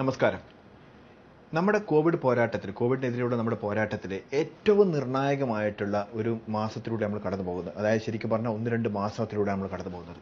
നമസ്കാരം. 0.00 0.40
നമ്മുടെ 1.56 1.78
കോവിഡ് 1.90 2.18
പോരാട്ടത്തിൽ 2.24 2.70
കോവിഡിനെതിരെയുള്ള 2.80 3.36
നമ്മുടെ 3.40 3.58
പോരാട്ടത്തിൽ 3.62 4.12
ഏറ്റവും 4.40 4.88
നിർണായകമായിട്ടുള്ള 4.96 5.96
ഒരു 6.18 6.32
മാസത്തിലൂടെ 6.56 7.02
നമ്മൾ 7.04 7.20
കടന്നു 7.26 7.44
പോകുന്നത് 7.48 7.78
അതായത് 7.78 8.02
ശരിക്കും 8.06 8.30
പറഞ്ഞാൽ 8.32 8.52
ഒന്ന് 8.58 8.72
രണ്ട് 8.74 8.88
മാസത്തിലൂടെ 8.98 9.50
നമ്മൾ 9.52 9.70
കടന്നു 9.74 9.92
പോകുന്നത് 9.94 10.20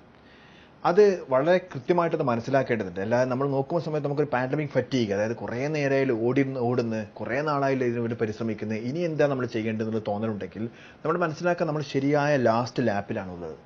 അത് 0.85 1.03
വളരെ 1.35 1.59
കൃത്യമായിട്ടത് 1.73 2.25
മനസ്സിലാക്കേണ്ടതുണ്ട്. 2.31 3.01
അല്ലാതെ 3.07 3.29
നമ്മൾ 3.33 3.47
നോക്കുന്ന 3.57 3.83
സമയത്ത് 3.87 4.09
നമുക്കൊരു 4.09 4.33
പാൻഡമിക് 4.37 4.73
ഫറ്റീഗ് 4.77 5.13
അതായത് 5.17 5.37
കുറേ 5.43 5.61
നേരമായാലും 5.77 6.23
ഓടി 6.29 6.45
ഓടുന്ന് 6.69 7.01
കുറേ 7.21 7.41
നാളായാലും 7.51 7.87
ഇതിന് 7.91 8.03
വേണ്ടി 8.07 8.19
പരിശ്രമിക്കുന്നത് 8.25 8.89
ഇനി 8.91 9.03
എന്താ 9.11 9.27
നമ്മൾ 9.35 9.47
ചെയ്യേണ്ടതെന്ന് 9.57 10.03
തോന്നലുണ്ടെങ്കിൽ 10.11 10.65
നമ്മൾ 11.05 11.19
മനസ്സിലാക്കാൻ 11.27 11.69
നമ്മൾ 11.73 11.85
ശരിയായ 11.95 12.37
ലാസ്റ്റ് 12.49 12.87
ലാപ്പിലാണുള്ളത് 12.91 13.57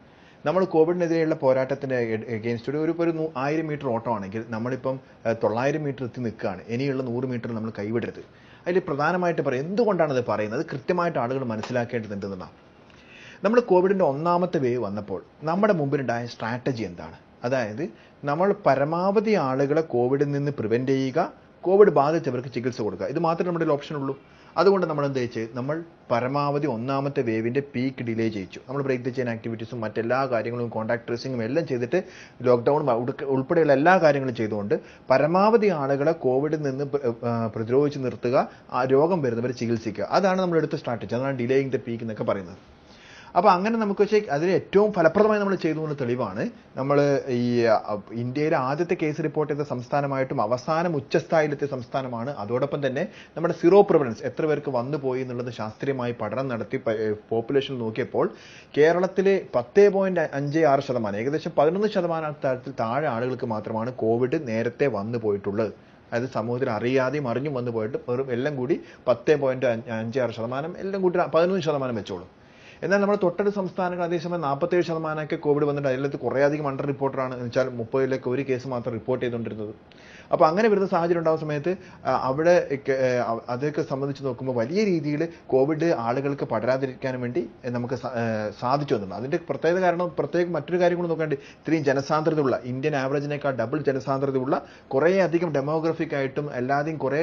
നമ്മൾ 0.47 0.65
കോവിഡിനെതിരെയുള്ള 0.65 1.35
പോരാട്ടത്തിന്റെ 1.35 1.97
എഗെയിൻസ്റ്റ് 2.37 2.73
ഒരു 2.73 2.95
ഒരു 2.99 3.33
ആയിരം 3.37 3.67
മീറ്റർ 3.67 3.87
ഓട്ടം 3.87 4.15
ആണെങ്കിൽ 4.15 4.45
നമ്മളിപ്പം 4.49 5.01
തൊള്ളായിരം 5.45 5.83
മീറ്റർ 5.85 6.05
എത്തി 6.05 6.21
നിൽക്കുകയാണ്. 6.21 6.63
ഇനിയുള്ള 6.69 7.03
നൂറ് 7.03 7.25
മീറ്റർ 7.25 7.53
നമ്മൾ 7.53 7.73
കൈവിടരുത്. 7.79 8.23
അതിൽ 8.67 8.79
പ്രധാനമായിട്ട് 8.79 9.43
പറയും 9.43 9.61
എന്തുകൊണ്ടാണ് 9.61 10.13
അത് 10.13 10.25
പറയുന്നത്? 10.29 10.67
കൃത്യമായിട്ട് 10.73 11.19
ആളുകൾ 11.19 11.45
മനസ്സിലാക്കേണ്ടതുണ്ടെന്നാണ് 11.45 12.51
നമ്മൾ 13.45 13.61
കോവിഡിന്റെ 13.61 14.05
ഒന്നാമത്തെ 14.05 14.59
വേവ് 14.59 14.83
വന്നപ്പോൾ 14.85 15.23
നമ്മുടെ 15.43 15.73
മുമ്പിലുണ്ടായ 15.73 16.27
സ്ട്രാറ്റജി 16.27 16.83
എന്താണ്? 16.83 17.17
അതായത് 17.45 17.89
നമ്മൾ 18.25 18.55
പരമാവധി 18.67 19.31
ആളുകളെ 19.31 19.81
കോവിഡിൽ 19.81 20.31
നിന്ന് 20.31 20.53
പ്രിവെന്റ് 20.53 20.93
ചെയ്യുക 20.93 21.33
കോവിഡ് 21.61 21.91
ബാധിച്ചവർക്ക് 21.91 22.49
ചികിത്സ 22.49 22.81
കൊടുക്കുക. 22.81 23.07
ഇത് 23.07 23.19
മാത്രമേ 23.19 23.47
നമ്മുടെ 23.47 23.67
ഓപ്ഷൻ 23.67 23.97
ഉള്ളൂ. 23.97 24.19
അതുകൊണ്ട് 24.59 24.87
നമ്മൾ 24.87 25.07
എന്ത് 25.07 25.19
ചെയ്യിച്ച് 25.19 25.49
നമ്മൾ 25.53 25.77
പരമാവധി 26.11 26.67
ഒന്നാമത്തെ 26.67 27.23
വേവിന്റെ 27.23 27.63
പീക്ക് 27.75 28.03
ഡിലേ 28.03 28.29
ചെയ്യിച്ചു. 28.29 28.61
നമ്മൾ 28.69 28.83
ബ്രേക്ക് 28.83 29.05
ദ 29.05 29.09
ചെയിൻ 29.09 29.31
ആക്ടിവിറ്റീസും 29.31 29.81
മറ്റെല്ലാ 29.81 30.27
കാര്യങ്ങളും 30.27 30.69
കോൺടാക്ട് 30.69 31.09
ട്രേസിങ്ങും 31.09 31.43
എല്ലാം 31.43 31.67
ചെയ്തിട്ട് 31.67 32.03
ലോക്ക്ഡൗൺ 32.43 32.91
ഉൾപ്പെടെയുള്ള 33.25 33.73
എല്ലാ 33.73 33.99
കാര്യങ്ങളും 33.99 34.35
ചെയ്തുകൊണ്ട് 34.35 34.75
പരമാവധി 35.11 35.67
ആളുകളെ 35.67 36.13
കോവിഡിൽ 36.13 36.63
നിന്ന് 36.63 36.85
പ്ര- 36.85 37.13
പ്രതിരോധിച്ച് 37.57 37.99
നിർത്തുക 37.99 38.51
ആ 38.73 38.85
രോഗം 38.85 39.23
വരുന്നവരെ 39.23 39.53
ചികിത്സിക്കുക. 39.53 40.05
അതാണ് 40.11 40.41
നമ്മൾ 40.43 40.59
എടുത്ത 40.59 40.77
സ്ട്രാറ്റജി 40.77 41.15
അതാണ് 41.15 41.39
ഡിലേയിങ് 41.39 41.73
ദ 41.73 41.77
പീക്ക് 41.77 42.05
എന്നൊക്കെ 42.05 42.25
പറയുന്നത്. 42.25 42.78
അപ്പോൾ 43.37 43.51
അങ്ങനെ 43.55 43.77
നമുക്ക് 43.83 44.03
പക്ഷേ 44.03 44.21
അതിൽ 44.37 44.49
ഏറ്റവും 44.59 44.91
ഫലപ്രദമായി 44.97 45.41
നമ്മൾ 45.41 45.57
ചെയ്തു 45.65 45.81
എന്ന 45.87 45.97
തെളിവാണ്. 46.03 46.45
നമ്മൾ 46.79 46.99
ഈ 47.39 47.43
ഇന്ത്യയിലെ 48.23 48.57
ആദ്യത്തെ 48.69 48.97
കേസ് 49.03 49.25
റിപ്പോർട്ട് 49.27 49.51
ചെയ്ത 49.53 49.67
സംസ്ഥാനമായിട്ടും 49.73 50.39
അവസാനം 50.47 50.93
ഉച്ചസ്ഥായിലെത്തിയ 51.01 51.69
സംസ്ഥാനമാണ്. 51.75 52.31
അതോടൊപ്പം 52.43 52.81
തന്നെ 52.87 53.05
നമ്മുടെ 53.37 53.57
സീറോ 53.63 53.81
പ്രിവലൻസ് 53.91 54.23
എത്ര 54.31 54.47
പേർക്ക് 54.51 54.73
വന്നു 54.79 55.01
പോയി 55.05 55.23
എന്നുള്ളത് 55.25 55.53
ശാസ്ത്രീയമായി 55.59 56.15
പഠനം 56.23 56.49
നടത്തി 56.53 56.81
പോപ്പുലേഷൻ 57.33 57.77
നോക്കിയപ്പോൾ 57.85 58.29
കേരളത്തിലെ 58.79 59.37
പത്ത് 59.57 59.85
പോയിന്റ് 59.97 60.25
അഞ്ച് 60.41 60.63
ആറ് 60.73 60.85
ശതമാനം 60.89 61.21
ഏകദേശം 61.25 61.55
പതിനൊന്ന് 61.59 61.91
ശതമാനത്തിൽ 61.97 62.75
താഴെ 62.81 63.09
ആളുകൾക്ക് 63.15 63.49
മാത്രമാണ് 63.55 63.93
കോവിഡ് 64.05 64.41
നേരത്തെ 64.51 64.89
വന്നു 64.97 65.21
പോയിട്ടുള്ളത്. 65.27 65.71
അതായത് 66.09 66.29
സമൂഹത്തിൽ 66.37 66.69
അറിയാതെയും 66.79 67.27
അറിഞ്ഞും 67.31 67.55
വന്നു 67.59 67.73
പോയിട്ട് 67.77 67.99
വെറും 68.09 68.29
എല്ലാം 68.37 68.55
കൂടി 68.61 68.77
പത്ത് 69.09 69.35
പോയിന്റ് 69.45 69.67
അഞ്ച് 70.01 70.21
ആറ് 70.25 70.35
ശതമാനം 70.37 70.75
എല്ലാം 70.83 71.01
കൂടി 71.03 71.19
പതിനൊന്ന് 71.35 71.65
ശതമാനം 71.67 71.97
വെച്ചോളൂ. 72.01 72.27
എന്നാൽ 72.83 72.99
നമ്മുടെ 73.03 73.21
തൊട്ടടുത്ത 73.23 73.55
സംസ്ഥാനങ്ങൾ 73.61 74.05
അതേസമയം 74.09 74.43
നാൽപ്പത്തേഴ് 74.49 74.85
ശതമാനമൊക്കെ 74.89 75.37
കോവിഡ് 75.45 75.67
വന്നിട്ട് 75.69 75.89
അതിലത്ത് 75.93 76.19
കുറേ 76.25 76.43
അധികം 76.49 76.67
അണ്ടർ 76.71 76.87
റിപ്പോർട്ടറാണ് 76.93 77.33
എന്ന് 77.37 77.47
വെച്ചാൽ 77.49 77.69
മുപ്പതിലേക്ക് 77.79 78.29
ഒരു 78.35 78.43
കേസ് 78.51 78.67
മാത്രം 78.73 78.93
റിപ്പോർട്ട് 78.99 79.23
ചെയ്തുകൊണ്ടിരുന്നത്. 79.25 79.73
അപ്പോൾ 80.33 80.47
അങ്ങനെ 80.49 80.67
വരുന്ന 80.73 80.87
സാഹചര്യം 80.93 81.21
ഉണ്ടാകുന്ന 81.23 81.43
സമയത്ത് 81.45 81.73
അവിടെ 82.29 82.55
അതൊക്കെ 83.53 83.83
സംബന്ധിച്ച് 83.93 84.23
നോക്കുമ്പോൾ 84.27 84.55
വലിയ 84.61 84.81
രീതിയിൽ 84.91 85.23
കോവിഡ് 85.53 85.89
ആളുകൾക്ക് 86.07 86.47
പടരാതിരിക്കാൻ 86.53 87.15
വേണ്ടി 87.23 87.43
നമുക്ക് 87.77 87.97
സാധിച്ചു 88.61 88.93
വന്നിട്ടുണ്ട്. 88.95 89.17
അതിന്റെ 89.21 89.39
പ്രത്യേക 89.49 89.77
കാരണം 89.87 90.11
പ്രത്യേകം 90.19 90.53
മറ്റൊരു 90.57 90.81
കാര്യം 90.83 90.99
കൂടി 91.01 91.11
നോക്കേണ്ടി 91.13 91.39
ഇത്രയും 91.61 91.85
ജനസാന്ദ്രതയുള്ള 91.91 92.59
ഇന്ത്യൻ 92.73 92.97
ആവറേജിനേക്കാൾ 93.03 93.55
ഡബിൾ 93.63 93.81
ജനസാന്ദ്രതയുള്ള 93.89 94.59
കുറേ 94.95 95.13
അധികം 95.29 95.51
ഡെമോഗ്രഫിക് 95.59 96.15
ആയിട്ടും 96.21 96.49
എല്ലാതെയും 96.61 96.99
കുറേ 97.07 97.23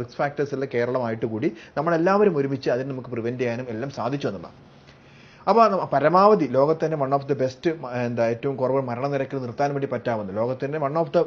റിസ്ക് 0.00 0.18
ഫാക്ടേഴ്സ് 0.22 0.54
ഉള്ള 0.58 0.68
കേരളമായിട്ട് 0.74 1.26
കൂടി 1.34 1.50
നമ്മളെല്ലാവരും 1.78 2.36
ഒരുമിച്ച് 2.42 2.70
അതിന് 2.76 2.90
നമുക്ക് 2.92 3.12
പ്രിവെന്റ് 3.16 3.42
ചെയ്യാനും 3.44 3.68
എല്ലാം 3.74 3.92
സാധിച്ചു 4.00 4.28
അപ്പോൾ 5.48 5.84
പരമാവധി 5.84 6.44
ലോകത്തിന്റെ 6.44 6.96
വൺ 6.96 7.14
ഓഫ് 7.14 7.26
ദി 7.28 7.34
ബെസ്റ്റ് 7.34 7.70
എന്താ 8.06 8.28
ഏറ്റവും 8.28 8.56
കുറവ് 8.56 8.80
മരണനിരക്കിൽ 8.80 9.38
നിർത്താൻ 9.38 9.70
വേണ്ടി 9.70 9.88
പറ്റാമെന്ന് 9.92 10.36
ലോകത്തിന്റെ 10.36 10.78
വൺ 10.78 10.98
ഓഫ് 10.98 11.12
ദ 11.12 11.18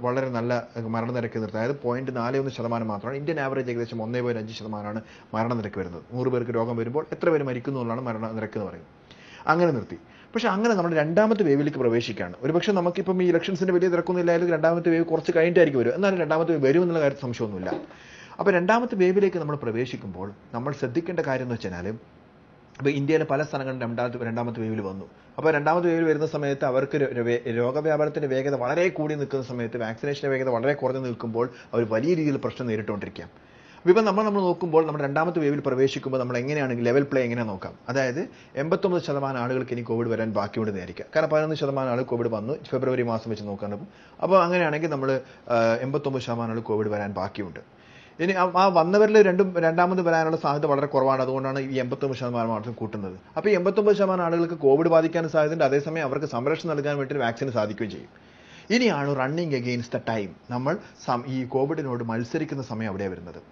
വളരെ 0.00 0.28
നല്ല 0.28 0.68
മരണനിരക്ക് 0.78 1.38
നിർത്താൻ 1.38 1.62
അതായത് 1.62 1.80
പോയിന്റ് 1.82 2.16
നാല് 2.16 2.36
ഒന്ന് 2.36 2.52
ശതമാനം 2.52 2.88
മാത്രമാണ്. 2.88 3.16
ഇന്ത്യൻ 3.16 3.40
ആവറേജ് 3.40 3.70
ഏകദേശം 3.70 4.02
ഒന്നേ 4.02 4.20
പോയിന്റ് 4.20 4.42
അഞ്ച് 4.42 4.54
ശതമാനമാണ് 4.58 5.02
മരണനിരക്ക് 5.34 5.78
വരുന്നത്. 5.78 6.02
നൂറ് 6.12 6.28
പേർക്ക് 6.28 6.50
രോഗം 6.50 6.76
വരുമ്പോൾ 6.76 7.06
എത്ര 7.12 7.30
പേര് 7.30 7.42
മരിക്കുന്നു 7.42 7.80
എന്നുള്ളതാണ് 7.80 8.06
മരണനിരക്ക് 8.08 8.58
എന്ന് 8.58 8.68
പറയുന്നത്. 8.68 8.90
അങ്ങനെ 9.46 9.70
നിർത്തി. 9.70 9.98
പക്ഷെ 10.34 10.48
അങ്ങനെ 10.48 10.74
നമ്മൾ 10.74 10.94
രണ്ടാമത്തെ 10.94 11.42
വേവിലേക്ക് 11.42 11.78
പ്രവേശിക്കുകയാണ്. 11.78 12.34
ഒരുപക്ഷെ 12.42 12.72
നമുക്കിപ്പം 12.72 13.22
ഈ 13.22 13.26
ഇലക്ഷൻസിന്റെ 13.28 13.72
വലിയ 13.72 13.88
തിരക്കൊന്നുമില്ലായാലും 13.88 14.50
രണ്ടാമത്തെ 14.50 14.90
വേവ് 14.90 15.04
കുറച്ച് 15.04 15.32
കഴിഞ്ഞിട്ടായിരിക്കും 15.36 15.80
വരും 15.80 15.94
എന്നാലും 15.94 16.18
രണ്ടാമത്തെ 16.18 16.52
വേവ് 16.52 16.66
വരും 16.66 16.82
എന്നുള്ള 16.82 17.00
കാര്യത്തിൽ 17.00 17.22
സംശയമൊന്നുമില്ല. 17.22 17.72
അപ്പോൾ 18.38 18.50
രണ്ടാമത്തെ 18.50 18.94
വേവിലേക്ക് 18.94 19.36
നമ്മൾ 19.36 19.56
പ്രവേശിക്കുമ്പോൾ 19.56 20.32
നമ്മൾ 20.54 20.72
ശ്രദ്ധിക്കേണ്ട 20.72 21.20
കാര്യം 21.20 21.44
എന്ന് 21.44 21.54
വെച്ചാൽ 21.54 21.98
അപ്പോൾ 22.82 22.90
ഇന്ത്യയിലെ 22.90 23.24
പല 23.24 23.42
സ്ഥലങ്ങളിലും 23.42 23.80
രണ്ടാമത്തെ 23.80 24.24
രണ്ടാമത്തെ 24.24 24.60
വേവിൽ 24.60 24.80
വന്നു. 24.80 25.04
അപ്പോൾ 25.38 25.50
രണ്ടാമത്തെ 25.50 25.88
വേവിൽ 25.88 26.04
വരുന്ന 26.04 26.26
സമയത്ത് 26.26 26.64
അവർക്ക് 26.64 26.96
ര- 26.96 27.12
ര- 27.18 27.56
രോഗവ്യാപനത്തിന്റെ 27.56 28.28
വേഗത 28.28 28.54
വളരെ 28.54 28.88
കൂടി 28.88 29.14
നിൽക്കുന്ന 29.14 29.44
സമയത്ത് 29.44 29.76
വാക്സിനേഷന്റെ 29.76 30.28
വേഗത 30.28 30.48
വളരെ 30.48 30.72
കുറഞ്ഞു 30.74 31.00
നിൽക്കുമ്പോൾ 31.00 31.50
അവർ 31.72 31.88
വലിയ 31.88 32.14
രീതിയിൽ 32.14 32.36
പ്രശ്നം 32.36 32.66
നേരിട്ടുകൊണ്ടിരിക്കാം 32.66 33.28
ഇപ്പം 33.86 34.04
നമ്മൾ 34.04 34.24
നമ്മൾ 34.24 34.40
നോക്കുമ്പോൾ 34.40 34.86
നമ്മൾ 34.86 35.02
രണ്ടാമത്തെ 35.02 35.38
വേവിൽ 35.38 35.62
പ്രവേശിക്കുമ്പോൾ 35.66 36.18
നമ്മൾ 36.18 36.38
എങ്ങനെയാണ് 36.38 36.86
ലെവൽ 36.86 37.02
പ്ലേ 37.02 37.22
എങ്ങനെ 37.22 37.42
നോക്കാം? 37.42 37.74
അതായത് 37.88 38.28
എൺപത്തൊമ്പത് 38.56 39.02
ശതമാനം 39.02 39.38
ആളുകൾക്ക് 39.38 39.72
ഇനി 39.72 39.80
കോവിഡ് 39.80 40.08
വരാൻ 40.08 40.32
ബാക്കിയുണ്ടെന്ന് 40.32 40.80
നേരിക്കുക 40.80 41.04
കാരണം 41.16 41.28
പതിനൊന്ന് 41.28 41.56
ശതമാനം 41.56 41.90
ആൾ 41.90 42.02
കോവിഡ് 42.02 42.28
വന്നു 42.28 42.52
ഫെബ്രുവരി 42.70 43.02
മാസം 43.02 43.30
വെച്ച് 43.30 43.44
നോക്കുകയാണ് 43.44 43.86
അപ്പോൾ 44.22 44.44
അങ്ങനെയാണെങ്കിൽ 44.44 44.88
നമ്മൾ 44.88 45.20
എൺപത്തൊമ്പത് 45.80 46.22
ശതമാനം 46.22 46.52
ആൾ 46.52 46.60
കോവിഡ് 46.60 46.88
വരാൻ 46.88 47.12
ബാക്കിയുണ്ട്. 47.12 47.81
ഇനി 48.20 48.32
ആ- 48.32 48.68
വന്നവരിൽ 48.68 49.22
രണ്ടും 49.22 49.54
രണ്ടാമത് 49.58 50.02
വരാനുള്ള 50.02 50.36
സാധ്യത 50.36 50.66
വളരെ 50.66 50.86
കുറവാണ്. 50.86 51.22
അതുകൊണ്ടാണ് 51.22 51.58
ഈ 51.58 51.78
എൺപത്തൊമ്പത് 51.78 52.18
ശതമാനം 52.18 52.48
മാത്രം 52.48 52.72
കൂട്ടുന്നത്. 52.72 53.20
അപ്പോൾ 53.36 53.48
എൺപത്തൊമ്പത് 53.50 53.96
ശതമാനം 53.96 54.24
ആളുകൾക്ക് 54.24 54.54
കോവിഡ് 54.54 54.88
ബാധിക്കാൻ 54.88 55.28
സാധ്യതയുണ്ട്. 55.28 55.64
അതേസമയം 55.64 56.04
അവർക്ക് 56.04 56.26
സംരക്ഷണം 56.26 56.76
നൽകാൻ 56.76 56.96
വേണ്ടി 56.96 57.16
വാക്സിന് 57.16 57.50
സാധിക്കുകയും 57.50 57.90
ചെയ്യും. 57.90 58.32
ഇനിയാണ് 58.70 59.16
റണ്ണിങ് 59.16 59.54
അഗെയിൻസ്റ്റ് 59.54 59.98
ദ 59.98 60.00
ടൈം 60.08 60.28
നമ്മൾ 60.50 60.78
ഈ 61.26 61.44
കോവിഡിനോട് 61.44 62.04
മത്സരിക്കുന്ന 62.04 62.62
സമയം 62.62 62.88
അവിടെ 62.88 63.08
വരുന്നത്. 63.08 63.42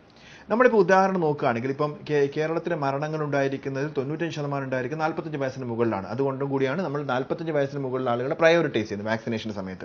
നമ്മളിപ്പോൾ 0.51 0.79
ഉദാഹരണം 0.79 1.21
നോക്കുകയാണെങ്കിൽ 1.21 1.71
ഇപ്പം 1.71 1.97
കേരളത്തിലെ 2.11 2.77
മരണങ്ങൾ 2.77 3.23
ഉണ്ടായിരിക്കുന്നതിൽ 3.23 3.91
തൊണ്ണൂറ്റഞ്ച് 3.97 4.37
ശതമാനം 4.37 4.65
ഉണ്ടായിരിക്കുന്നത് 4.65 5.09
നാൽപ്പത്തഞ്ച് 5.09 5.39
വയസ്സിന് 5.39 5.65
മുകളിലാണ്. 5.65 6.07
അതുകൊണ്ടും 6.07 6.49
കൂടിയാണ് 6.49 6.83
നമ്മൾ 6.83 7.03
നാൽപ്പത്തഞ്ച് 7.03 7.53
വയസ്സിന് 7.53 7.81
മുകളിലുള്ള 7.81 8.11
ആളുകളെ 8.11 8.35
പ്രയോറിറ്റൈസ് 8.35 8.89
ചെയ്യുന്നത് 8.89 9.09
വാക്സിനേഷൻ 9.09 9.53
സമയത്ത്. 9.53 9.85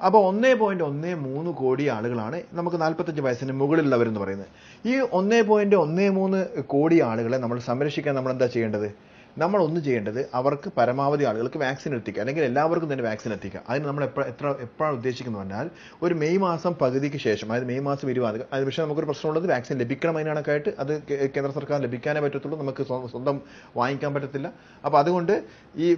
അപ്പോൾ 0.00 0.26
ഒന്നേ 0.26 0.54
പോയിന്റ് 0.54 0.84
ഒന്നേ 0.84 1.14
മൂന്ന് 1.14 1.50
കോടി 1.50 1.88
ആളുകളാണ് 1.88 2.42
നമുക്ക് 2.52 2.80
നാൽപ്പത്തഞ്ച് 2.80 3.20
വയസ്സിന് 3.20 3.52
മുകളിലുള്ളവരെന്ന് 3.52 4.20
പറയുന്നത്. 4.20 4.48
ഈ 4.86 4.98
ഒന്നേ 4.98 5.42
പോയിന്റ് 5.42 5.76
ഒന്നേ 5.76 6.08
മൂന്ന് 6.08 6.62
കോടി 6.62 7.00
ആളുകളെ 7.00 7.38
നമ്മൾ 7.38 7.58
സംരക്ഷിക്കാൻ 7.58 8.14
നമ്മൾ 8.14 8.32
എന്താ 8.32 8.46
ചെയ്യേണ്ടത്? 8.46 9.13
നമ്മൾ 9.36 9.62
ഒന്ന് 9.62 9.80
ചെയ്യേണ്ടത് 9.80 10.28
അവർക്ക് 10.34 10.68
പരമാവധി 10.76 11.24
ആളുകൾക്ക് 11.24 11.58
വാക്സിൻ 11.58 11.92
എത്തിക്കുക. 11.96 12.20
അല്ലെങ്കിൽ 12.22 12.44
എല്ലാവർക്കും 12.44 12.92
തന്നെ 12.92 13.04
വാക്സിൻ 13.04 13.32
എത്തിക്കുക. 13.32 13.60
അതിന് 13.68 13.86
നമ്മൾ 13.88 14.04
എപ്പോൾ 14.04 14.24
എത്ര 14.32 14.46
എപ്പോഴാണ് 14.66 14.94
ഉദ്ദേശിക്കുന്നത് 14.98 15.40
പറഞ്ഞാൽ 15.42 15.66
ഒരു 16.02 16.14
മെയ് 16.14 16.38
മാസം 16.38 16.72
പകുതിക്ക് 16.82 17.16
ശേഷം 17.18 17.46
അതായത് 17.50 17.66
മെയ് 17.70 17.80
മാസം 17.80 18.10
ഇരുപത് 18.10 18.22
അത് 18.52 18.64
പക്ഷേ 18.66 18.82
നമുക്കൊരു 18.82 19.06
പ്രശ്നമുള്ളത് 19.06 19.46
വാക്സിൻ 19.52 19.78
ലഭിക്കണം 19.82 20.16
അതിനണക്കായിട്ട് 20.18 20.70
അത് 20.82 20.92
കേന്ദ്ര 21.34 21.50
സർക്കാർ 21.58 21.80
ലഭിക്കാനേ 21.86 22.20
പറ്റത്തുള്ളൂ. 22.20 22.58
നമുക്ക് 22.62 22.82
സ്വന്തം 23.12 23.38
വാങ്ങിക്കാൻ 23.76 24.14
പറ്റത്തില്ല. 24.16 24.48
അപ്പോൾ 24.84 24.98
അതുകൊണ്ട് 24.98 25.34
ഈ 25.76 25.88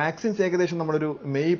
വാക്സിൻസ് 0.00 0.42
ഏകദേശം 0.42 0.78
നമ്മളൊരു 0.78 1.10
മെയ് 1.36 1.54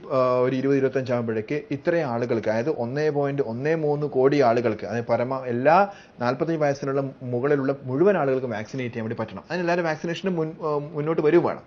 ഒരു 0.46 0.54
ഇരുപത് 0.56 0.78
ഇരുപത്തഞ്ച് 0.78 1.12
ആകുമ്പോഴേക്ക് 1.12 1.60
ഇത്രയും 1.70 2.08
ആളുകൾക്ക് 2.08 2.50
അതായത് 2.50 2.72
ഒന്നേ 2.78 3.08
പോയിന്റ് 3.10 3.44
ഒന്നേ 3.52 3.74
മൂന്ന് 3.84 4.06
കോടി 4.16 4.40
ആളുകൾക്ക് 4.50 4.84
അതായത് 4.86 5.08
പരമ 5.12 5.40
എല്ലാ 5.46 5.78
നാൽപ്പത്തഞ്ച് 6.20 6.62
വയസ്സിനുള്ള 6.64 7.00
മുകളിലുള്ള 7.30 7.72
മുഴുവൻ 7.84 8.16
ആളുകൾക്കും 8.16 8.50
വാക്സിനേറ്റ് 8.50 8.92
ചെയ്യാൻ 8.92 9.06
വേണ്ടി 9.06 9.20
പറ്റണം. 9.22 9.44
അതിനെല്ലാവരും 9.50 9.84
വാക്സിനേഷന് 9.84 10.30
മുൻ 10.38 10.48
ആ, 10.62 10.70
മുന്നോട്ട് 11.20 11.28
വരും 11.28 11.42
വേണം. 11.48 11.64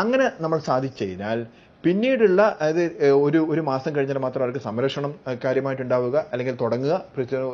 അങ്ങനെ 0.00 0.26
നമ്മൾ 0.42 0.58
സാധിച്ചു 0.68 1.04
കഴിഞ്ഞാൽ 1.04 1.38
പിന്നീടുള്ള 1.84 2.42
അതായത് 2.60 3.10
ഒരു 3.26 3.40
ഒരു 3.52 3.62
മാസം 3.68 3.90
കഴിഞ്ഞാൽ 3.96 4.18
മാത്രം 4.24 4.42
അവർക്ക് 4.44 4.62
സംരക്ഷണം 4.68 5.12
കാര്യമായിട്ടുണ്ടാവുക 5.44 6.16
അല്ലെങ്കിൽ 6.32 6.54
തുടങ്ങുക. 6.62 6.94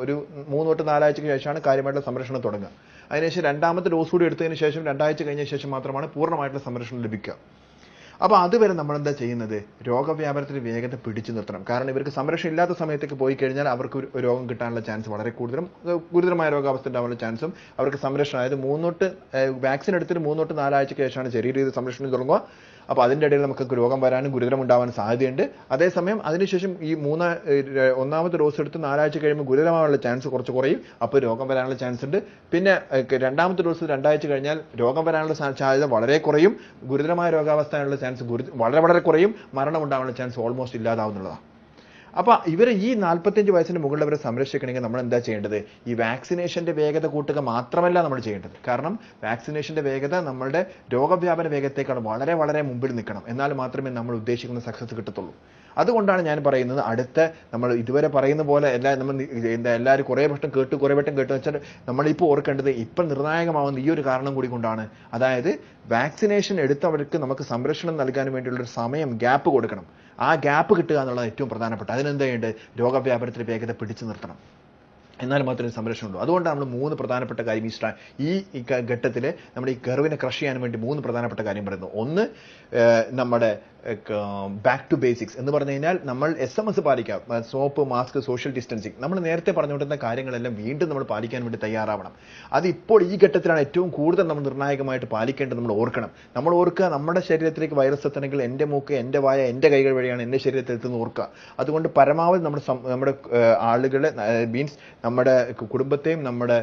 ഒരു 0.03 0.15
മൂന്ന് 0.51 0.67
തൊട്ട് 0.69 0.85
നാലാഴ്ചയ്ക്ക് 0.91 1.31
ശേഷമാണ് 1.33 1.61
കാര്യമായിട്ടുള്ള 1.67 2.05
സംരക്ഷണം 2.09 2.41
തുടങ്ങുക. 2.47 2.71
അതിനുശേഷം 3.11 3.43
രണ്ടാമത്തെ 3.49 3.89
ഡോസ് 3.95 4.11
കൂടി 4.13 4.25
എടുത്തതിന് 4.29 4.57
ശേഷം 4.63 4.81
രണ്ടാഴ്ച 4.89 5.23
കഴിഞ്ഞ 5.23 5.43
ശേഷം 5.53 5.69
മാത്രമാണ് 5.75 6.07
പൂർണമായിട്ടുള്ള 6.15 6.63
സംരക്ഷണം 6.67 7.03
ലഭിക്കുക. 7.07 7.35
അപ്പോൾ 8.21 8.37
അതുവരെ 8.45 8.73
നമ്മൾ 8.79 8.95
എന്താ 8.99 9.11
ചെയ്യുന്നത്? 9.21 9.55
രോഗവ്യാപനത്തിന് 9.87 10.59
വേഗത 10.67 10.95
പിടിച്ചു 11.05 11.31
നിർത്തണം. 11.37 11.61
കാരണം 11.69 11.89
ഇവർക്ക് 11.93 12.13
സംരക്ഷണം 12.17 12.51
ഇല്ലാത്ത 12.51 12.73
സമയത്തേക്ക് 12.81 13.17
പോയി 13.21 13.35
കഴിഞ്ഞാൽ 13.41 13.67
അവർക്ക് 13.75 13.99
രോഗം 14.25 14.49
കിട്ടാനുള്ള 14.49 14.81
ചാൻസ് 14.89 15.09
വളരെ 15.13 15.31
കൂടുതലും 15.39 15.67
ഗുരുതരമായ 16.13 16.49
രോഗാവസ്ഥ 16.55 16.87
ഉണ്ടാവാനുള്ള 16.91 17.19
ചാൻസും 17.23 17.53
അവർക്ക് 17.79 17.97
സംരക്ഷണം. 18.05 18.39
അതായത് 18.41 18.59
മൂന്നോട്ട് 18.67 19.07
വാക്സിൻ 19.65 19.95
എടുത്തിട്ട് 19.99 20.23
മൂന്നോട്ട് 20.29 20.53
നാലാഴ്ചയ്ക്ക് 20.61 21.03
ശേഷമാണ് 21.07 21.31
ചെറിയ 21.37 21.51
രീതിയിൽ 21.57 21.75
സംരക്ഷണം 21.79 22.13
തുടങ്ങുക. 22.15 22.39
അപ്പോൾ 22.89 23.03
അതിന്റെ 23.03 23.25
ഇടയിൽ 23.25 23.41
നമുക്ക് 23.41 23.77
രോഗം 23.77 24.01
വരാനും 24.01 24.31
ഗുരുതരം 24.31 24.61
ഉണ്ടാവാനും 24.61 24.93
സാധ്യതയുണ്ട്. 24.93 25.49
അതേസമയം 25.71 26.25
അതിനുശേഷം 26.25 26.71
ഈ 26.81 26.93
മൂന്ന് 26.93 27.29
ഒന്നാമത്തെ 27.95 28.37
ഡോസ് 28.37 28.61
എടുത്ത് 28.61 28.83
നാലാഴ്ച 28.83 29.17
കഴിയുമ്പോൾ 29.17 29.43
ഗുരുതരമായുള്ള 29.43 29.97
ചാൻസ് 29.97 30.27
കുറച്ച് 30.27 30.51
കുറയും. 30.51 30.81
അപ്പോൾ 31.01 31.21
രോഗം 31.27 31.47
വരാനുള്ള 31.47 31.75
ചാൻസ് 31.75 32.05
ഉണ്ട്. 32.05 32.23
പിന്നെ 32.51 32.75
രണ്ടാമത്തെ 33.25 33.63
ഡോസ് 33.63 33.83
രണ്ടാഴ്ച 33.93 34.27
കഴിഞ്ഞാൽ 34.27 34.59
രോഗം 34.79 35.05
വരാനുള്ള 35.05 35.33
സാധ്യത 35.33 35.85
വളരെ 35.95 36.17
കുറയും. 36.17 36.55
ഗുരുതരമായ 36.83 37.29
രോഗാവസ്ഥയുള്ള 37.37 37.95
ചാൻസ് 37.95 38.23
വളരെ 38.63 38.81
വളരെ 38.87 38.99
കുറയും. 38.99 39.33
മരണം 39.53 39.83
ഉണ്ടാവാനുള്ള 39.83 40.17
ചാൻസ് 40.17 40.39
ഓൾമോസ്റ്റ് 40.39 40.77
ഇല്ലാതാവുന്നതാണ് 40.77 41.52
അപ്പൊ 42.17 42.33
ഇവർ 42.47 42.69
ഈ 42.69 42.93
നാൽപ്പത്തഞ്ച് 42.93 43.51
വയസ്സിന് 43.51 43.79
മുകളിലവരെ 43.79 44.15
സംരക്ഷിക്കണമെങ്കിൽ 44.15 44.81
നമ്മൾ 44.81 44.99
എന്താ 44.99 45.19
ചെയ്യേണ്ടത്? 45.19 45.65
ഈ 45.87 45.93
വാക്സിനേഷന്റെ 45.93 46.71
വേഗത 46.71 47.05
കൂട്ടുക 47.05 47.39
മാത്രമല്ല 47.39 48.01
നമ്മൾ 48.01 48.19
ചെയ്യേണ്ടത്. 48.19 48.57
കാരണം 48.67 48.99
വാക്സിനേഷന്റെ 49.23 49.81
വേഗത 49.81 50.15
നമ്മളുടെ 50.19 50.61
രോഗവ്യാപന 50.93 51.47
വേഗത്തേക്കാൾ 51.47 51.99
വളരെ 51.99 52.33
വളരെ 52.33 52.61
മുമ്പിൽ 52.61 52.95
നിൽക്കണം. 52.95 53.23
എന്നാൽ 53.27 53.53
മാത്രമേ 53.53 53.91
നമ്മൾ 53.91 54.15
ഉദ്ദേശിക്കുന്ന 54.15 54.61
സക്സസ് 54.61 54.95
കിട്ടത്തുള്ളൂ. 54.95 55.33
അതുകൊണ്ടാണ് 55.77 56.21
ഞാൻ 56.29 56.43
പറയുന്നത് 56.43 56.81
അടുത്ത 56.91 57.19
നമ്മൾ 57.53 57.69
ഇതുവരെ 57.73 58.07
പറയുന്ന 58.07 58.43
പോലെ 58.51 58.67
എല്ലാ 58.77 58.91
നമ്മൾ 58.95 59.15
എന്താ 59.55 59.73
എല്ലാവരും 59.79 60.07
കുറേ 60.09 60.25
വട്ടം 60.33 60.51
കേട്ട് 60.55 60.75
കുറേ 60.83 60.93
വട്ടം 60.99 61.13
കേട്ട് 61.17 61.33
വെച്ചാൽ 61.33 61.57
നമ്മളിപ്പോൾ 61.89 62.29
ഓർക്കേണ്ടത് 62.33 62.71
ഇപ്പം 62.85 63.07
നിർണായകമാവുന്ന 63.07 63.79
ഈ 63.85 63.89
ഒരു 63.89 64.03
കാരണം 64.09 64.33
കൂടി 64.35 64.49
കൊണ്ടാണ്. 64.53 64.85
അതായത് 65.13 65.51
വാക്സിനേഷൻ 65.91 66.55
എടുത്തവർക്ക് 66.65 67.17
നമുക്ക് 67.17 67.45
സംരക്ഷണം 67.53 67.97
നൽകാൻ 68.01 68.27
വേണ്ടിയുള്ളൊരു 68.35 68.71
സമയം 68.79 69.09
ഗ്യാപ്പ് 69.23 69.49
കൊടുക്കണം. 69.55 69.85
ആ 70.19 70.35
ഗ്യാപ്പ് 70.45 70.73
കിട്ടുക 70.77 70.97
എന്നുള്ളത് 71.03 71.29
ഏറ്റവും 71.31 71.49
പ്രധാനപ്പെട്ട. 71.53 71.89
അതിനെന്താ 71.91 72.25
ചെയ്യേണ്ടത്? 72.25 72.55
രോഗവ്യാപനത്തിന്റെ 72.81 73.47
വേഗത 73.51 73.71
പിടിച്ചു 73.81 74.05
നിർത്തണം. 74.05 74.37
എന്നാൽ 75.23 75.41
മാത്രമേ 75.47 75.69
സംരക്ഷണമുള്ളൂ 75.69 76.19
അതുകൊണ്ട് 76.21 76.47
അതുകൊണ്ടാണ് 76.49 76.59
നമ്മൾ 76.61 76.79
മൂന്ന് 76.79 76.95
പ്രധാനപ്പെട്ട 76.99 77.41
കാര്യം 77.47 77.65
ഈ 78.27 78.31
ഈ 78.57 78.61
ഘട്ടത്തിൽ 78.93 79.25
നമ്മുടെ 79.55 79.71
ഈ 79.71 79.77
കർവിനെ 79.87 80.17
ക്രഷ് 80.21 80.39
ചെയ്യാൻ 80.39 80.57
വേണ്ടി 80.61 80.77
മൂന്ന് 80.85 81.01
പ്രധാനപ്പെട്ട 81.05 81.41
കാര്യം 81.47 81.65
പറയുന്നു 81.65 81.89
ഒന്ന് 82.01 82.23
നമ്മുടെ 83.19 83.51
ബാക്ക് 84.65 84.85
ടു 84.91 84.97
ബേസിക്സ് 85.03 85.35
എന്ന് 85.39 85.51
പറഞ്ഞു 85.53 85.71
കഴിഞ്ഞാൽ 85.73 85.95
നമ്മൾ 86.09 86.29
എസ് 86.45 86.57
എം 86.61 86.67
എസ് 86.71 86.81
പാലിക്കാം. 86.87 87.21
സോപ്പ് 87.49 87.81
മാസ്ക് 87.93 88.19
സോഷ്യൽ 88.27 88.51
ഡിസ്റ്റൻസിങ് 88.57 88.97
നമ്മൾ 89.03 89.17
നേരത്തെ 89.25 89.51
പറഞ്ഞുകൊണ്ടിരുന്ന 89.57 89.97
കാര്യങ്ങളെല്ലാം 90.03 90.53
വീണ്ടും 90.61 90.87
നമ്മൾ 90.91 91.03
പാലിക്കാൻ 91.09 91.41
വേണ്ടി 91.45 91.59
തയ്യാറാവണം. 91.63 92.13
അത് 92.57 92.65
ഇപ്പോൾ 92.73 92.99
ഈ 93.09 93.17
ഘട്ടത്തിലാണ് 93.23 93.61
ഏറ്റവും 93.65 93.89
കൂടുതൽ 93.97 94.27
നമ്മൾ 94.29 94.43
നിർണായകമായിട്ട് 94.49 95.07
പാലിക്കേണ്ടത് 95.15 95.57
നമ്മൾ 95.59 95.73
ഓർക്കണം. 95.81 96.11
നമ്മൾ 96.37 96.53
ഓർക്കുക 96.59 96.87
നമ്മുടെ 96.95 97.23
ശരീരത്തിലേക്ക് 97.29 97.77
വൈറസ് 97.81 98.07
എത്തണമെങ്കിൽ 98.09 98.43
എന്റെ 98.47 98.67
മൂക്ക് 98.73 98.95
എന്റെ 99.01 99.21
വായ 99.25 99.41
എന്റെ 99.53 99.69
കൈകൾ 99.73 99.93
വഴിയാണ് 99.97 100.23
എന്റെ 100.27 100.39
ശരീരത്തിൽ 100.45 100.75
എത്തുന്നത് 100.77 101.01
ഓർക്കുക. 101.05 101.27
അതുകൊണ്ട് 101.63 101.89
പരമാവധി 101.99 102.43
നമ്മുടെ 102.47 102.63
നമ്മുടെ 102.93 103.15
ആളുകളെ 103.71 104.11
മീൻസ് 104.55 104.79
നമ്മുടെ 105.07 105.35
കുടുംബത്തെയും 105.73 106.23
നമ്മുടെ 106.29 106.59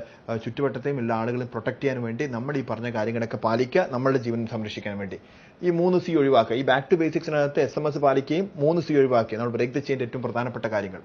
ചുറ്റുവട്ടത്തെയും 0.47 0.99
എല്ലാ 1.05 1.17
ആളുകളെയും 1.25 1.53
പ്രൊട്ടക്ട് 1.55 1.81
ചെയ്യാൻ 1.85 2.01
വേണ്ടി 2.09 2.27
നമ്മൾ 2.39 2.55
ഈ 2.63 2.65
പറഞ്ഞ 2.73 2.91
കാര്യങ്ങളൊക്കെ 2.99 3.41
പാലിക്കുക 3.47 3.87
നമ്മളുടെ 3.95 4.23
ജീവൻ 4.27 4.41
സംരക്ഷിക്കാൻ 4.55 4.97
വേണ്ടി. 5.05 5.21
ഈ 5.62 5.71
മൂന്ന് 5.71 5.99
സി 5.99 6.12
ഒഴിവാക്കുക. 6.12 6.57
ഈ 6.57 6.62
ബാക്ക് 6.62 6.91
ടു 6.93 6.95
ബേസിക്സിനകത്ത് 6.95 7.61
എസ് 7.61 7.79
എം 7.79 7.89
എസ് 7.89 7.99
പാലിക്കുകയും 7.99 8.51
മൂന്ന് 8.57 8.83
സി 8.83 8.93
ഒഴിവാക്കുക. 8.93 9.39
നമ്മൾ 9.39 9.53
ബ്രേക്ക് 9.53 9.75
ദ 9.75 9.79
ചെയിന്റെ 9.79 10.05
ഏറ്റവും 10.05 10.23
പ്രധാനപ്പെട്ട 10.23 10.67
കാര്യങ്ങൾ. 10.67 11.03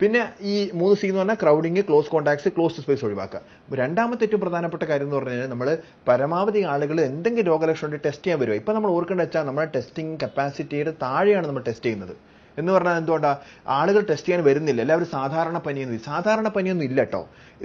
പിന്നെ 0.00 0.22
ഈ 0.40 0.70
മൂന്ന് 0.74 0.96
സി 0.96 1.06
എന്ന് 1.06 1.18
പറഞ്ഞാൽ 1.18 1.36
crowding 1.42 1.82
close 1.88 2.10
contacts 2.10 2.48
close 2.48 2.80
space 2.80 3.04
ഒഴിവാക്കുക. 3.04 3.40
രണ്ടാമത്തെ 3.74 4.24
ഏറ്റവും 4.24 4.40
പ്രധാനപ്പെട്ട 4.40 4.82
കാര്യം 4.82 5.06
എന്ന് 5.06 5.16
പറഞ്ഞു 5.16 5.30
കഴിഞ്ഞാൽ 5.30 5.48
നമ്മൾ 5.48 5.78
പരമാവധി 6.08 6.62
ആളുകൾ 6.62 7.00
എന്തെങ്കിലും 7.00 7.46
രോഗലക്ഷണം 7.46 8.00
ടെസ്റ്റ് 8.06 8.24
ചെയ്യാൻ 8.24 8.40
വരുമോ 8.40 8.56
ഇപ്പം 8.56 8.74
നമ്മൾ 8.74 8.90
ഓർക്കേണ്ടത് 8.90 9.26
വെച്ചാൽ 9.26 9.42
നമ്മുടെ 9.42 9.70
ടെസ്റ്റിംഗ് 9.76 10.20
കപ്പാസിറ്റിയുടെ 10.22 10.90
താഴെയാണ് 11.02 11.46
നമ്മൾ 11.46 11.62
ടെസ്റ്റ് 11.62 11.86
ചെയ്യുന്നത്. 11.86 12.35
എന്ന് 12.58 12.70
പറഞ്ഞാൽ 12.72 12.98
എന്തുകൊണ്ടാണ് 13.02 13.38
ആളുകൾ 13.78 14.02
ടെസ്റ്റ് 14.10 14.28
ചെയ്യാൻ 14.28 14.44
വരുന്നില്ല. 14.50 14.80
എല്ലാവരും 14.86 15.10
സാധാരണ 15.16 15.58
പനിയൊന്നും 15.66 16.04
സാധാരണ 16.10 16.48
പനിയൊന്നും 16.58 16.86
ഇല്ല 16.90 17.00
കേട്ടോ 17.04 17.22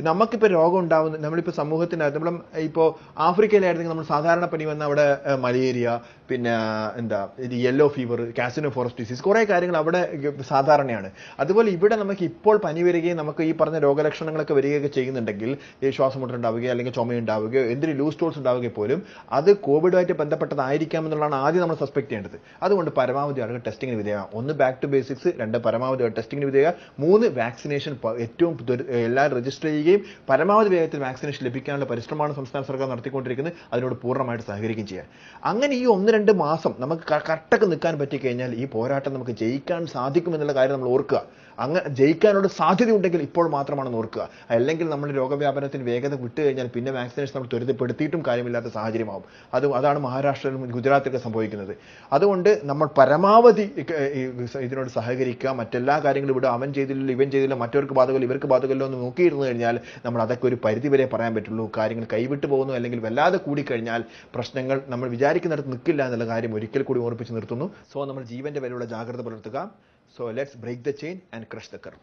നമുക്കിപ്പോൾ 0.08 0.50
രോഗം 0.58 0.80
ഉണ്ടാവുന്ന 0.84 1.16
നമ്മളിപ്പോൾ 1.24 1.54
സമൂഹത്തിനകത്ത് 1.60 2.18
നമ്മൾ 2.18 2.36
ഇപ്പോൾ 2.68 2.86
ആഫ്രിക്കയിലായിരുന്നെങ്കിൽ 3.28 3.94
നമ്മൾ 3.94 4.08
സാധാരണ 4.12 4.46
പനി 4.52 4.66
വന്ന 4.70 4.84
അവിടെ 4.90 5.06
മലേറിയ 5.46 5.88
പിന്നെ 6.30 6.54
എന്താ 7.00 7.20
ഇത് 7.46 7.56
yellow 7.64 7.88
fever 7.96 8.20
Kyasanur 8.38 8.70
forest 8.76 9.02
disease 9.02 9.24
കുറേ 9.26 9.42
കാര്യങ്ങൾ 9.50 9.78
അവിടെ 9.82 10.02
സാധാരണയാണ്. 10.52 11.10
അതുപോലെ 11.44 11.70
ഇവിടെ 11.78 11.96
നമുക്ക് 12.02 12.24
ഇപ്പോൾ 12.32 12.58
പനി 12.66 12.84
വരികയും 12.88 13.18
നമുക്ക് 13.22 13.42
ഈ 13.50 13.52
പറഞ്ഞ 13.62 13.80
രോഗലക്ഷണങ്ങളൊക്കെ 13.88 14.56
വരികയൊക്കെ 14.60 14.92
ചെയ്യുന്നുണ്ടെങ്കിൽ 14.98 15.52
ഈ 15.84 15.92
ശ്വാസമുട്ടൽ 15.98 16.38
ഉണ്ടാവുകയോ 16.40 16.72
അല്ലെങ്കിൽ 16.76 16.96
ചുമയുണ്ടാവുകയോ 17.00 17.64
എന്തിന് 17.74 17.96
ലൂസ് 18.00 18.20
ടോൾസ് 18.22 18.40
ഉണ്ടാവുകയോ 18.44 18.74
പോലും 18.80 19.02
അത് 19.40 19.52
കോവിഡുമായിട്ട് 19.68 20.18
ബന്ധപ്പെട്ടതായിരിക്കാം 20.22 21.04
എന്നുള്ളതാണ് 21.08 21.38
ആദ്യം 21.48 21.64
നമ്മൾ 21.66 21.80
സസ്പെക്ട് 21.84 22.10
ചെയ്യേണ്ടത്. 22.14 22.40
അതുകൊണ്ട് 22.68 22.92
പരമാവധി 23.02 23.42
ആളുകൾ 23.48 23.62
ടെസ്റ്റിങ്ങിന് 23.68 24.00
വിധേയമാണ് 24.04 24.30
ഒന്ന് 24.42 24.56
ബാക്ക് 24.64 24.81
ടു 24.83 24.89
ബേസിക്സ് 24.94 25.31
രണ്ട് 25.42 25.57
പരമാവധി 25.66 26.10
ടെസ്റ്റിംഗിന് 26.18 26.50
വിധേയ 26.51 26.68
മൂന്ന് 27.04 27.28
വാക്സിനേഷൻ 27.42 27.94
ഏറ്റവും 28.25 28.54
എല്ലാവരും 29.07 29.38
രജിസ്റ്റർ 29.39 29.68
ചെയ്യുകയും 29.74 30.01
പരമാവധി 30.30 30.69
വേഗത്തിൽ 30.75 31.01
വാക്സിനേഷൻ 31.07 31.42
ലഭിക്കാനുള്ള 31.50 31.88
പരിശ്രമമാണ് 31.92 32.33
സംസ്ഥാന 32.39 32.63
സർക്കാർ 32.69 32.89
നടത്തിക്കൊണ്ടിരിക്കുന്നത്. 32.94 33.56
അതിനോട് 33.74 33.95
പൂർണമായിട്ട് 34.04 34.45
സഹകരിക്കുകയും 34.50 34.89
ചെയ്യുക 34.92 35.07
അങ്ങനെ 35.51 35.74
ഈ 35.81 35.86
ഒന്ന് 35.95 36.12
രണ്ട് 36.18 36.33
മാസം 36.45 36.74
നമുക്ക് 36.86 37.06
കട്ടക്ക് 37.30 37.68
നിൽക്കാൻ 37.74 37.94
പറ്റിക്കഴിഞ്ഞാൽ 38.01 38.51
ഈ 38.62 38.66
പോരാട്ടം 38.75 39.13
നമുക്ക് 39.18 39.36
ജയിക്കാൻ 39.44 39.81
സാധിക്കുമെന്നുള്ള 39.95 40.56
കാര്യം 40.60 40.75
നമ്മൾ 40.78 40.92
ഓർക്കുക. 40.95 41.22
അങ്ങനെ 41.63 41.90
ജയിക്കാനുള്ള 42.00 42.48
സാധ്യതയുണ്ടെങ്കിൽ 42.60 43.22
ഇപ്പോൾ 43.28 43.46
മാത്രമാണ് 43.56 43.96
ഓർക്കുക. 44.00 44.24
അല്ലെങ്കിൽ 44.56 44.88
നമ്മൾ 44.94 45.10
രോഗവ്യാപനത്തിന് 45.19 45.84
വേഗത 45.90 46.13
വിട്ടു 46.24 46.40
കഴിഞ്ഞാൽ 46.42 46.68
പിന്നെ 46.75 46.92
വാക്സിനേഷൻ 46.98 47.34
നമ്മൾ 47.36 47.50
ത്വരിതപ്പെടുത്തിയിട്ടും 47.54 48.24
കാര്യമില്ലാത്ത 48.28 48.72
സാഹചര്യമാവും. 48.78 49.25
അത് 49.58 49.66
അതാണ് 49.80 50.00
മഹാരാഷ്ട്രയിലും 50.08 50.72
ഗുജറാത്തിലൊക്കെ 50.78 51.22
സംഭവിക്കുന്നത്. 51.25 51.74
അതുകൊണ്ട് 52.18 52.52
നമ്മൾ 52.72 52.90
പരമാവധി 53.00 53.66
ഇതിനോട് 54.68 54.90
സഹകരിക്കുക. 54.98 55.50
മറ്റെല്ലാ 55.62 55.98
കാര്യങ്ങളും 56.06 56.36
ഇവിടെ 56.36 56.50
അവൻ 56.56 56.69
ചെയ്തില്ല 56.80 57.12
ഇവൻ 57.18 57.28
ചെയ്തില്ല 57.36 57.56
മറ്റവർക്ക് 57.64 57.98
ബാധകമല്ലോ 58.00 58.28
ഇവർക്ക് 58.30 58.50
ബാധകമല്ലോ 58.54 58.88
എന്ന് 58.90 59.00
നോക്കിയിരുന്നു 59.06 59.46
കഴിഞ്ഞാൽ 59.46 59.78
നമ്മൾ 60.06 60.22
അതൊക്കെ 60.22 60.48
ഒരു 60.52 60.57
പരിധി 60.66 60.88
വരെ 60.96 61.06
പറയാൻ 61.14 61.36
പറ്റുള്ളൂ. 61.36 61.66
കാര്യങ്ങൾ 61.78 62.07
കൈവിട്ട് 62.14 62.48
പോകുന്നു 62.54 62.74
അല്ലെങ്കിൽ 62.80 63.00
വല്ലാതെ 63.07 63.38
കൂടിക്കഴിഞ്ഞാൽ 63.46 64.04
പ്രശ്നങ്ങൾ 64.36 64.80
നമ്മൾ 64.88 65.07
വിചാരിക്കുന്നിടത്ത് 65.16 65.72
നിൽക്കില്ല 65.72 66.06
എന്നുള്ള 66.06 66.28
കാര്യം 66.34 66.56
ഒരിക്കൽ 66.56 66.84
കൂടി 66.90 67.00
ഓർപ്പിച്ച് 67.00 67.34
നിർത്തുന്നു. 67.38 67.68
സോ 67.94 68.06
നമ്മൾ 68.06 68.24
ജീവന്റെ 68.34 68.60
വിലയുള്ള 68.66 68.86
ജാഗ്രത 68.86 69.22
പുലർത്തുക. 69.28 69.57
So 70.12 70.25
let's 70.25 70.56
break 70.56 70.84
the 70.84 70.94
chain 70.94 71.22
and 71.31 71.50
crush 71.50 71.69
the 71.69 71.80
curve. 71.80 71.98